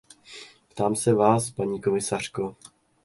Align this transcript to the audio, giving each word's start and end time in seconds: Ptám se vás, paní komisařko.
Ptám 0.69 0.95
se 0.95 1.13
vás, 1.13 1.49
paní 1.51 1.81
komisařko. 1.81 2.55